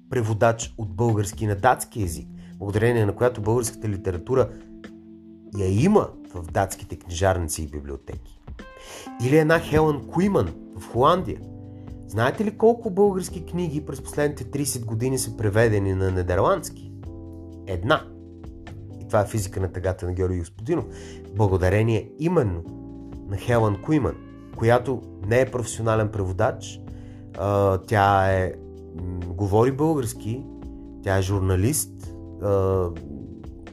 преводач 0.09 0.73
от 0.77 0.95
български 0.95 1.47
на 1.47 1.55
датски 1.55 2.01
язик, 2.01 2.27
благодарение 2.55 3.05
на 3.05 3.15
която 3.15 3.41
българската 3.41 3.89
литература 3.89 4.49
я 5.57 5.83
има 5.83 6.09
в 6.33 6.51
датските 6.51 6.95
книжарници 6.95 7.63
и 7.63 7.67
библиотеки. 7.67 8.38
Или 9.23 9.37
една 9.37 9.59
Хелън 9.59 10.07
Куиман 10.07 10.49
в 10.77 10.91
Холандия. 10.91 11.39
Знаете 12.07 12.45
ли 12.45 12.57
колко 12.57 12.89
български 12.89 13.45
книги 13.45 13.85
през 13.85 14.01
последните 14.01 14.43
30 14.43 14.85
години 14.85 15.17
са 15.17 15.37
преведени 15.37 15.93
на 15.93 16.11
нидерландски? 16.11 16.91
Една. 17.67 18.03
И 19.01 19.07
това 19.07 19.21
е 19.21 19.27
физика 19.27 19.59
на 19.59 19.71
тъгата 19.71 20.05
на 20.05 20.13
Георги 20.13 20.39
Господинов. 20.39 20.85
Благодарение 21.35 22.11
именно 22.19 22.63
на 23.27 23.37
Хелън 23.37 23.81
Куиман, 23.81 24.15
която 24.57 25.01
не 25.27 25.41
е 25.41 25.51
професионален 25.51 26.09
преводач, 26.09 26.81
тя 27.87 28.31
е 28.31 28.53
говори 29.27 29.71
български, 29.71 30.45
тя 31.03 31.17
е 31.17 31.21
журналист, 31.21 32.13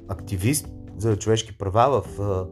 активист 0.09 0.69
за 0.99 1.17
човешки 1.17 1.59
права 1.59 2.03
в 2.03 2.47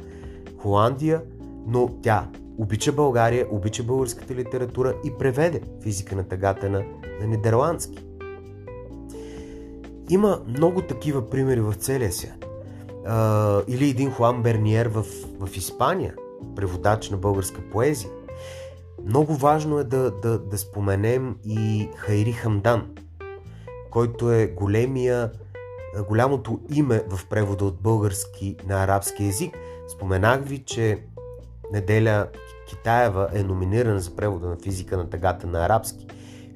Холандия, 0.58 1.22
но 1.66 1.88
тя 2.02 2.28
обича 2.58 2.92
България, 2.92 3.46
обича 3.50 3.82
българската 3.82 4.34
литература 4.34 4.94
и 5.04 5.12
преведе 5.18 5.60
физика 5.82 6.16
на 6.16 6.28
тъгата 6.28 6.70
на, 6.70 6.84
нидерландски. 7.26 8.04
Има 10.10 10.40
много 10.48 10.82
такива 10.82 11.30
примери 11.30 11.60
в 11.60 11.74
целия 11.74 12.12
свят. 12.12 12.46
Или 13.68 13.90
един 13.90 14.10
Хуан 14.10 14.42
Берниер 14.42 14.86
в, 14.86 15.04
в 15.40 15.56
Испания, 15.56 16.14
преводач 16.56 17.10
на 17.10 17.16
българска 17.16 17.60
поезия. 17.72 18.10
Много 19.04 19.34
важно 19.34 19.78
е 19.78 19.84
да, 19.84 20.10
да, 20.10 20.38
да 20.38 20.58
споменем 20.58 21.36
и 21.44 21.88
Хайри 21.96 22.32
Хамдан, 22.32 22.94
който 23.90 24.32
е 24.32 24.46
големия, 24.46 25.32
голямото 26.08 26.60
име 26.70 27.02
в 27.08 27.26
превода 27.26 27.64
от 27.64 27.82
български 27.82 28.56
на 28.68 28.84
арабски 28.84 29.24
язик. 29.24 29.58
Споменах 29.88 30.42
ви, 30.44 30.64
че 30.64 30.98
Неделя 31.72 32.26
Китаева 32.74 33.28
е 33.32 33.42
номинирана 33.42 34.00
за 34.00 34.16
превода 34.16 34.48
на 34.48 34.56
физика 34.56 34.96
на 34.96 35.10
тъгата 35.10 35.46
на 35.46 35.66
арабски. 35.66 36.06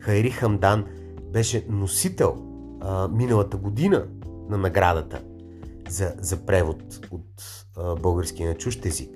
Хайри 0.00 0.30
Хамдан 0.30 0.84
беше 1.32 1.66
носител 1.68 2.36
а, 2.80 3.08
миналата 3.08 3.56
година 3.56 4.06
на 4.48 4.58
наградата 4.58 5.22
за, 5.88 6.14
за 6.20 6.36
превод 6.36 6.82
от 7.10 7.66
а, 7.76 7.94
български 7.94 8.44
на 8.44 8.54
чужд 8.54 8.86
език. 8.86 9.10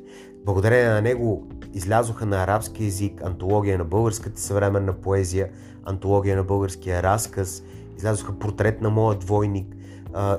Благодарение 0.45 0.89
на 0.89 1.03
него 1.03 1.49
излязоха 1.75 2.27
на 2.27 2.43
арабски 2.43 2.85
язик 2.85 3.23
антология 3.23 3.79
на 3.79 3.85
българската 3.85 4.41
съвременна 4.41 4.93
поезия, 4.93 5.51
антология 5.85 6.37
на 6.37 6.45
българския 6.45 7.03
разказ, 7.03 7.63
излязоха 7.97 8.39
портрет 8.39 8.81
на 8.81 8.91
моя 8.91 9.19
двойник, 9.19 9.75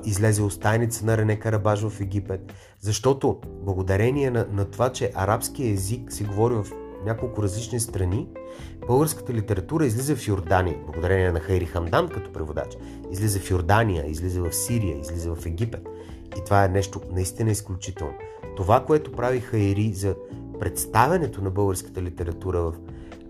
излезе 0.04 0.42
остайница 0.42 1.06
на 1.06 1.16
Рене 1.18 1.38
Карабаш 1.38 1.88
в 1.88 2.00
Египет, 2.00 2.52
защото 2.80 3.40
благодарение 3.46 4.30
на, 4.30 4.46
на 4.52 4.64
това, 4.64 4.92
че 4.92 5.10
арабския 5.14 5.72
език 5.72 6.12
се 6.12 6.24
говори 6.24 6.54
в 6.54 6.66
няколко 7.04 7.42
различни 7.42 7.80
страни, 7.80 8.28
българската 8.86 9.34
литература 9.34 9.86
излиза 9.86 10.16
в 10.16 10.28
Йордания, 10.28 10.78
благодарение 10.84 11.32
на 11.32 11.40
Хайри 11.40 11.66
Хамдан 11.66 12.08
като 12.08 12.32
преводач. 12.32 12.76
Излиза 13.10 13.40
в 13.40 13.50
Йордания, 13.50 14.06
излиза 14.06 14.42
в 14.42 14.52
Сирия, 14.52 15.00
излиза 15.00 15.34
в 15.34 15.46
Египет. 15.46 15.88
И 16.38 16.44
това 16.44 16.64
е 16.64 16.68
нещо 16.68 17.00
наистина 17.12 17.50
изключително. 17.50 18.14
Това, 18.56 18.84
което 18.84 19.12
прави 19.12 19.40
Хайри 19.40 19.92
за 19.92 20.14
представянето 20.60 21.42
на 21.42 21.50
българската 21.50 22.02
литература 22.02 22.60
в 22.60 22.74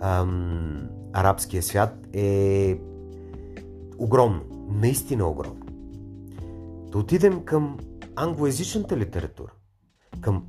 ам, 0.01 0.89
арабския 1.13 1.63
свят 1.63 2.07
е 2.13 2.79
огромно. 3.99 4.41
Наистина 4.69 5.29
огромно. 5.29 5.64
Да 6.95 6.99
отидем 6.99 7.45
към 7.45 7.79
англоязичната 8.17 8.97
литература, 8.97 9.53
към 10.21 10.45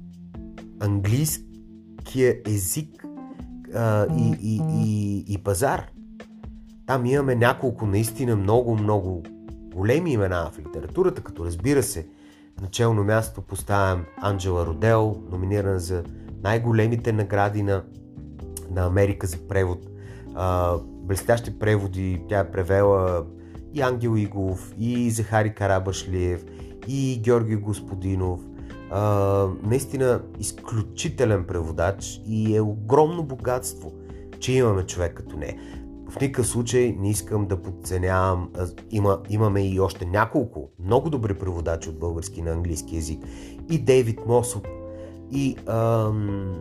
английския 0.79 2.35
език 2.45 3.05
а, 3.75 4.07
и, 4.17 4.37
и, 4.41 4.61
и, 4.85 5.33
и 5.33 5.37
пазар. 5.37 5.87
Там 6.85 7.05
имаме 7.05 7.35
няколко 7.35 7.85
наистина 7.85 8.35
много, 8.35 8.75
много 8.75 9.23
големи 9.75 10.11
имена 10.11 10.51
в 10.53 10.59
литературата, 10.59 11.23
като 11.23 11.45
разбира 11.45 11.83
се, 11.83 12.07
начално 12.61 13.03
място 13.03 13.41
поставям 13.41 14.05
Анджела 14.17 14.65
Родел, 14.65 15.23
номинирана 15.31 15.79
за 15.79 16.03
най-големите 16.43 17.11
награди 17.11 17.63
на, 17.63 17.83
на 18.71 18.85
Америка 18.85 19.27
за 19.27 19.37
превод. 19.47 19.79
А, 20.35 20.77
блестящи 20.83 21.59
преводи, 21.59 22.21
тя 22.29 22.39
е 22.39 22.51
превела 22.51 23.25
и 23.75 23.81
Ангел 23.81 24.17
Игов, 24.17 24.73
и 24.79 25.11
Захари 25.11 25.53
Карабашлиев, 25.53 26.45
и 26.87 27.19
Георги 27.21 27.55
Господинов. 27.55 28.39
А, 28.91 29.47
наистина 29.63 30.21
изключителен 30.39 31.43
преводач 31.43 32.21
и 32.27 32.55
е 32.55 32.61
огромно 32.61 33.23
богатство, 33.23 33.93
че 34.39 34.53
имаме 34.53 34.85
човек 34.85 35.13
като 35.13 35.37
не. 35.37 35.57
В 36.09 36.21
никакъв 36.21 36.47
случай 36.47 36.95
не 36.99 37.09
искам 37.09 37.47
да 37.47 37.61
подценявам. 37.61 38.49
Има, 38.91 39.19
имаме 39.29 39.67
и 39.67 39.79
още 39.79 40.05
няколко 40.05 40.69
много 40.79 41.09
добри 41.09 41.33
преводачи 41.33 41.89
от 41.89 41.99
български 41.99 42.41
на 42.41 42.51
английски 42.51 42.95
язик. 42.95 43.23
И 43.71 43.79
Дейвид 43.79 44.19
Мосоп, 44.27 44.67
и 45.31 45.55
ам, 45.67 46.55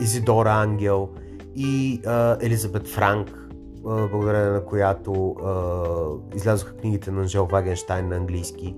Изидора 0.00 0.50
Ангел, 0.50 1.08
и 1.56 2.00
а, 2.06 2.36
Елизабет 2.40 2.88
Франк, 2.88 3.41
благодарение 3.82 4.50
на 4.50 4.64
която 4.64 5.30
а, 5.30 6.36
излязоха 6.36 6.76
книгите 6.76 7.10
на 7.10 7.20
Анжел 7.20 7.46
Вагенштайн 7.46 8.08
на 8.08 8.16
английски, 8.16 8.76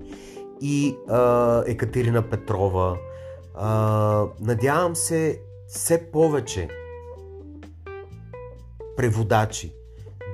и 0.61 0.97
а, 1.09 1.63
Екатерина 1.67 2.29
Петрова. 2.29 2.97
А, 3.55 4.25
надявам 4.41 4.95
се 4.95 5.41
все 5.67 6.11
повече 6.11 6.69
преводачи 8.97 9.75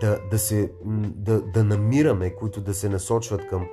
да, 0.01 0.19
да, 0.31 0.39
се, 0.39 0.71
да, 1.15 1.41
да 1.41 1.63
намираме, 1.63 2.35
които 2.35 2.61
да 2.61 2.73
се 2.73 2.89
насочват 2.89 3.47
към, 3.47 3.67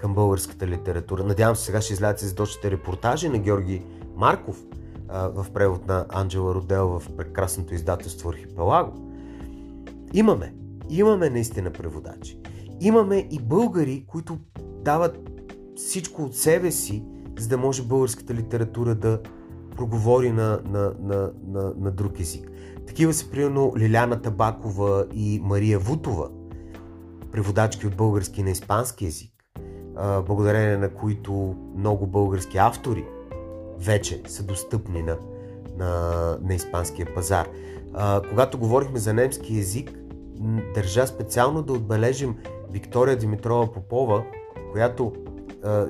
към 0.00 0.14
българската 0.14 0.66
литература. 0.66 1.24
Надявам 1.24 1.56
се 1.56 1.64
сега 1.64 1.80
ще 1.80 1.92
излязат 1.92 2.18
задочните 2.18 2.70
репортажи 2.70 3.28
на 3.28 3.38
Георги 3.38 3.84
Марков 4.16 4.62
а, 5.08 5.28
в 5.28 5.46
превод 5.52 5.86
на 5.86 6.06
Анджела 6.08 6.54
Родел 6.54 6.88
в 6.88 7.16
прекрасното 7.16 7.74
издателство 7.74 8.30
Архипелаго. 8.30 9.11
Имаме. 10.14 10.54
Имаме 10.90 11.30
наистина 11.30 11.70
преводачи. 11.70 12.38
Имаме 12.80 13.28
и 13.30 13.38
българи, 13.38 14.04
които 14.06 14.38
дават 14.84 15.30
всичко 15.76 16.22
от 16.22 16.36
себе 16.36 16.70
си, 16.70 17.04
за 17.38 17.48
да 17.48 17.58
може 17.58 17.82
българската 17.82 18.34
литература 18.34 18.94
да 18.94 19.20
проговори 19.76 20.32
на, 20.32 20.60
на, 20.64 20.94
на, 21.00 21.32
на, 21.46 21.72
на 21.78 21.90
друг 21.90 22.20
език. 22.20 22.50
Такива 22.86 23.12
са 23.12 23.30
примерно 23.30 23.72
Лиляна 23.78 24.22
Табакова 24.22 25.06
и 25.14 25.40
Мария 25.44 25.78
Вутова, 25.78 26.30
преводачки 27.32 27.86
от 27.86 27.96
български 27.96 28.42
на 28.42 28.50
испански 28.50 29.04
язик, 29.04 29.32
благодарение 30.26 30.76
на 30.76 30.88
които 30.94 31.56
много 31.76 32.06
български 32.06 32.58
автори 32.58 33.04
вече 33.78 34.22
са 34.26 34.42
достъпни 34.42 35.02
на, 35.02 35.16
на, 35.78 36.38
на 36.42 36.54
испанския 36.54 37.14
пазар. 37.14 37.48
когато 38.28 38.58
говорихме 38.58 38.98
за 38.98 39.14
немски 39.14 39.56
язик, 39.56 40.01
държа 40.74 41.06
специално 41.06 41.62
да 41.62 41.72
отбележим 41.72 42.36
Виктория 42.70 43.16
Димитрова 43.16 43.72
Попова, 43.72 44.24
която 44.72 45.12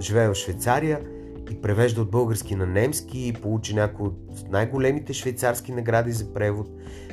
живее 0.00 0.28
в 0.28 0.35
Швейцария 0.35 1.00
и 1.50 1.61
превежда 1.62 2.02
от 2.02 2.11
български 2.11 2.55
на 2.55 2.66
немски 2.66 3.28
и 3.28 3.33
получи 3.33 3.74
някои 3.74 4.07
от 4.07 4.50
най-големите 4.50 5.12
швейцарски 5.12 5.72
награди 5.72 6.12
за 6.12 6.33
превод. 6.33 6.68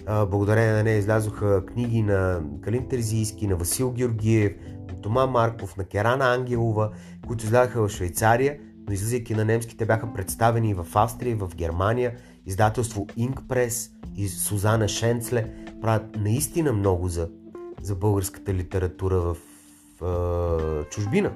Благодарение 0.08 0.74
на 0.74 0.84
нея 0.84 0.98
излязоха 0.98 1.66
книги 1.66 2.02
на 2.02 2.42
Калин 2.62 2.88
Терзийски, 2.88 3.48
на 3.48 3.56
Васил 3.56 3.92
Георгиев, 3.92 4.54
на 4.92 5.02
Тома 5.02 5.26
Марков, 5.26 5.78
на 5.78 5.84
Керана 5.84 6.34
Ангелова, 6.34 6.92
които 7.28 7.46
излязаха 7.46 7.88
в 7.88 7.90
Швейцария, 7.90 8.58
но 8.88 8.94
излизайки 8.94 9.36
на 9.36 9.46
немски, 9.46 9.78
те 9.78 9.86
бяха 9.86 10.14
представени 10.14 10.70
и 10.70 10.74
в 10.74 10.88
Австрия, 10.94 11.32
и 11.32 11.36
в 11.36 11.52
Германия. 11.56 12.16
Издателство 12.46 13.08
Инкпрес 13.18 13.92
и 14.20 14.28
Сузана 14.28 14.88
Шенцле 14.88 15.54
правят 15.82 16.16
наистина 16.16 16.74
много 16.74 17.08
за, 17.08 17.30
за 17.82 17.96
българската 17.96 18.54
литература 18.54 19.16
в 19.20 19.38
в 20.02 20.86
чужбина. 20.90 21.32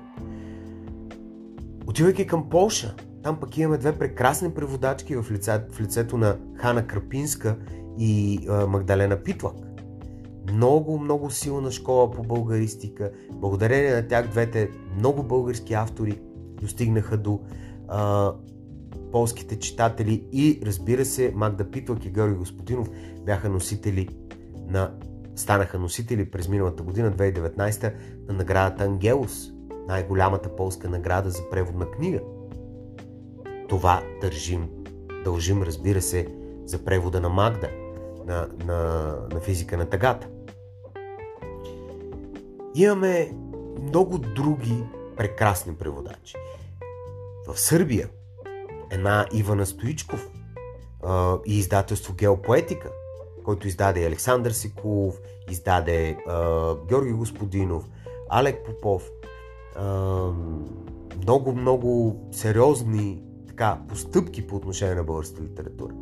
Отивайки 1.87 2.27
към 2.27 2.49
Полша, 2.49 2.95
там 3.23 3.39
пък 3.39 3.57
имаме 3.57 3.77
две 3.77 3.97
прекрасни 3.97 4.51
преводачки 4.51 5.15
в, 5.15 5.31
лице, 5.31 5.65
в 5.71 5.81
лицето 5.81 6.17
на 6.17 6.37
Хана 6.55 6.87
Крапинска 6.87 7.57
и 7.99 8.39
а, 8.49 8.67
Магдалена 8.67 9.23
Питлак. 9.23 9.55
Много, 10.53 10.99
много 10.99 11.29
силна 11.29 11.71
школа 11.71 12.11
по 12.11 12.23
българистика. 12.23 13.11
Благодарение 13.31 13.95
на 13.95 14.07
тях 14.07 14.27
двете 14.27 14.69
много 14.97 15.23
български 15.23 15.73
автори 15.73 16.19
достигнаха 16.61 17.17
до 17.17 17.39
а, 17.87 18.31
полските 19.13 19.59
читатели 19.59 20.25
и 20.31 20.59
разбира 20.65 21.05
се 21.05 21.31
Магда 21.35 21.71
Питлак 21.71 22.05
и 22.05 22.09
Георги 22.09 22.35
Господинов 22.35 22.89
бяха 23.25 23.49
носители 23.49 24.09
на 24.67 24.91
станаха 25.35 25.79
носители 25.79 26.31
през 26.31 26.47
миналата 26.47 26.83
година, 26.83 27.11
2019, 27.11 27.93
на 28.27 28.33
наградата 28.33 28.83
Ангелус, 28.83 29.49
най-голямата 29.87 30.55
полска 30.55 30.89
награда 30.89 31.29
за 31.29 31.49
преводна 31.49 31.91
книга. 31.91 32.19
Това 33.69 34.03
държим, 34.21 34.69
дължим, 35.23 35.63
разбира 35.63 36.01
се, 36.01 36.27
за 36.65 36.85
превода 36.85 37.21
на 37.21 37.29
Магда, 37.29 37.69
на, 38.25 38.47
на, 38.65 39.15
на 39.33 39.39
физика 39.39 39.77
на 39.77 39.85
тъгата. 39.85 40.27
Имаме 42.75 43.31
много 43.81 44.17
други 44.17 44.83
прекрасни 45.17 45.75
преводачи. 45.75 46.35
В 47.47 47.59
Сърбия 47.59 48.09
една 48.93 49.25
Ивана 49.33 49.65
Стоичков 49.65 50.29
и 51.45 51.57
издателство 51.59 52.13
Геопоетика, 52.13 52.89
който 53.43 53.67
издаде 53.67 54.05
Александър 54.05 54.51
Сикулов, 54.51 55.21
издаде 55.51 56.17
Георги 56.89 57.11
Господинов, 57.11 57.89
Алек 58.29 58.65
Попов. 58.65 59.09
Много, 61.23 61.55
много 61.55 62.19
сериозни 62.31 63.23
така, 63.47 63.79
постъпки 63.89 64.47
по 64.47 64.55
отношение 64.55 64.95
на 64.95 65.03
българската 65.03 65.43
литература. 65.43 65.93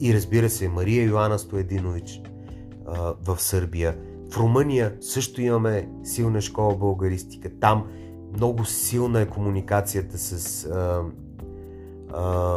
И 0.00 0.14
разбира 0.14 0.50
се, 0.50 0.68
Мария 0.68 1.04
Йоанна 1.04 1.38
Стоединович 1.38 2.22
в 3.26 3.36
Сърбия. 3.38 3.98
В 4.30 4.36
Румъния 4.36 4.96
също 5.00 5.40
имаме 5.42 5.88
силна 6.04 6.40
школа 6.40 6.76
българистика. 6.76 7.50
Там 7.60 7.86
много 8.32 8.64
силна 8.64 9.20
е 9.20 9.26
комуникацията 9.26 10.18
с 10.18 10.68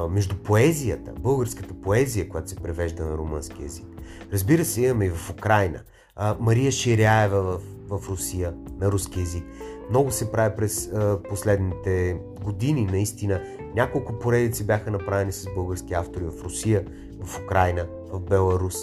между 0.09 0.35
поезията, 0.35 1.13
българската 1.19 1.73
поезия, 1.73 2.29
която 2.29 2.49
се 2.49 2.55
превежда 2.55 3.05
на 3.05 3.17
румънски 3.17 3.63
язик. 3.63 3.85
Разбира 4.33 4.65
се, 4.65 4.81
имаме 4.81 5.05
и 5.05 5.09
в 5.09 5.29
Украина. 5.29 5.79
А, 6.15 6.35
Мария 6.39 6.71
Ширяева 6.71 7.41
в, 7.41 7.59
в 7.89 8.09
Русия 8.09 8.53
на 8.81 8.91
руски 8.91 9.19
язик. 9.19 9.43
Много 9.89 10.11
се 10.11 10.31
прави 10.31 10.55
през 10.55 10.87
а, 10.87 11.19
последните 11.29 12.17
години, 12.43 12.85
наистина. 12.85 13.41
Няколко 13.75 14.19
поредици 14.19 14.65
бяха 14.65 14.91
направени 14.91 15.31
с 15.31 15.47
български 15.55 15.93
автори 15.93 16.25
в 16.25 16.43
Русия, 16.43 16.85
в 17.23 17.39
Украина, 17.39 17.87
в 18.11 18.19
Беларус. 18.19 18.75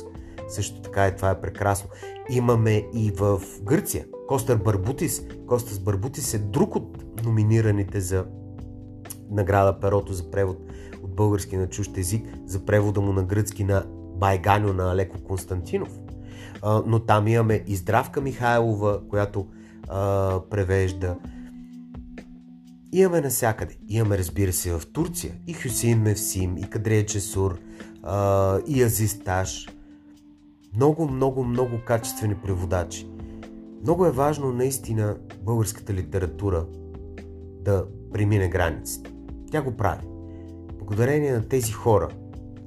Също 0.48 0.82
така 0.82 1.08
и 1.08 1.16
това 1.16 1.30
е 1.30 1.40
прекрасно. 1.40 1.90
Имаме 2.30 2.86
и 2.94 3.10
в 3.10 3.42
Гърция. 3.62 4.04
Костър 4.28 4.56
Барбутис. 4.56 5.22
Костас 5.46 5.78
Барбутис 5.78 6.34
е 6.34 6.38
друг 6.38 6.76
от 6.76 7.24
номинираните 7.24 8.00
за 8.00 8.26
награда 9.30 9.80
Перото 9.80 10.12
за 10.12 10.30
превод 10.30 10.58
от 11.02 11.14
български 11.14 11.56
на 11.56 11.68
чужд 11.68 11.98
език, 11.98 12.26
за 12.46 12.66
превода 12.66 13.00
му 13.00 13.12
на 13.12 13.22
гръцки 13.22 13.64
на 13.64 13.84
Байганю 14.16 14.72
на 14.72 14.92
Алеко 14.92 15.18
Константинов. 15.24 16.00
Но 16.86 16.98
там 16.98 17.28
имаме 17.28 17.64
и 17.66 17.76
Здравка 17.76 18.20
Михайлова, 18.20 19.00
която 19.08 19.46
а, 19.88 20.40
превежда. 20.50 21.16
Имаме 22.92 23.20
насякъде. 23.20 23.76
Имаме, 23.88 24.18
разбира 24.18 24.52
се, 24.52 24.78
в 24.78 24.82
Турция 24.92 25.32
и 25.46 25.52
Хюсейн 25.52 26.02
Мевсим, 26.02 26.56
и 26.56 26.70
Кадрия 26.70 27.06
Чесур, 27.06 27.58
а, 28.02 28.58
и 28.66 28.82
Азисташ. 28.82 29.68
Много, 30.76 31.08
много, 31.08 31.44
много 31.44 31.80
качествени 31.86 32.34
преводачи. 32.34 33.08
Много 33.82 34.06
е 34.06 34.10
важно 34.10 34.52
наистина 34.52 35.16
българската 35.42 35.94
литература 35.94 36.66
да 37.60 37.84
премине 38.12 38.48
границите. 38.48 39.10
Тя 39.50 39.62
го 39.62 39.76
прави. 39.76 40.06
Благодарение 40.78 41.32
на 41.32 41.48
тези 41.48 41.72
хора, 41.72 42.08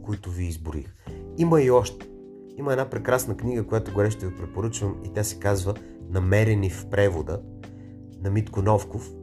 които 0.04 0.30
ви 0.30 0.46
изборих. 0.46 0.96
Има 1.38 1.62
и 1.62 1.72
още. 1.72 2.08
Има 2.58 2.72
една 2.72 2.90
прекрасна 2.90 3.38
книга, 3.38 3.68
която 3.68 3.94
горе 3.94 4.12
ще 4.12 4.28
ви 4.28 4.36
препоръчвам 4.36 4.96
и 5.06 5.14
тя 5.14 5.24
се 5.24 5.40
казва 5.40 5.74
Намерени 6.10 6.70
в 6.70 6.86
превода 6.90 7.42
на 8.24 8.30
Митко 8.30 8.62
Новков, 8.62 9.14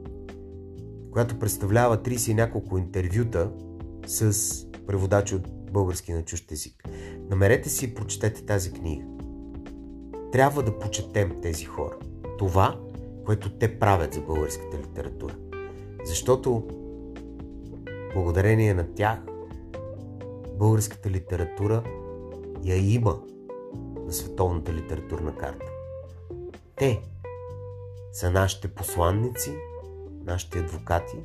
която 1.11 1.39
представлява 1.39 1.97
30 1.97 2.31
и 2.31 2.33
няколко 2.33 2.77
интервюта 2.77 3.51
с 4.05 4.35
преводачи 4.87 5.35
от 5.35 5.71
български 5.71 6.13
на 6.13 6.23
чужд 6.23 6.51
език. 6.51 6.83
Намерете 7.29 7.69
си 7.69 7.85
и 7.85 7.93
прочетете 7.93 8.45
тази 8.45 8.71
книга. 8.71 9.05
Трябва 10.31 10.63
да 10.63 10.79
почетем 10.79 11.41
тези 11.41 11.65
хора. 11.65 11.95
Това, 12.37 12.79
което 13.25 13.57
те 13.57 13.79
правят 13.79 14.13
за 14.13 14.21
българската 14.21 14.77
литература. 14.77 15.35
Защото 16.05 16.67
благодарение 18.13 18.73
на 18.73 18.93
тях 18.93 19.19
българската 20.53 21.09
литература 21.09 21.83
я 22.63 22.93
има 22.93 23.21
на 24.05 24.13
световната 24.13 24.73
литературна 24.73 25.35
карта. 25.35 25.65
Те 26.75 27.01
са 28.13 28.31
нашите 28.31 28.67
посланници, 28.67 29.53
нашите 30.25 30.59
адвокати, 30.59 31.17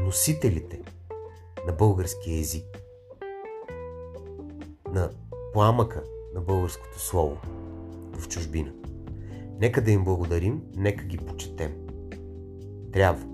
носителите 0.00 0.80
на 1.66 1.72
българския 1.72 2.38
език, 2.38 2.78
на 4.92 5.10
пламъка 5.52 6.02
на 6.34 6.40
българското 6.40 7.00
слово 7.00 7.36
в 8.12 8.28
чужбина. 8.28 8.72
Нека 9.60 9.84
да 9.84 9.90
им 9.90 10.04
благодарим, 10.04 10.62
нека 10.76 11.04
ги 11.04 11.16
почетем. 11.16 11.72
Трябва. 12.92 13.33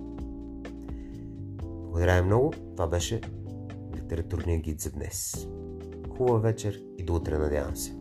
Благодаря 1.90 2.22
много. 2.22 2.53
Това 2.76 2.87
беше 2.87 3.20
литературния 3.96 4.59
гид 4.59 4.81
за 4.81 4.90
днес. 4.90 5.48
Хубава 6.16 6.38
вечер 6.38 6.81
и 6.98 7.03
до 7.03 7.14
утре, 7.14 7.38
надявам 7.38 7.76
се. 7.76 8.00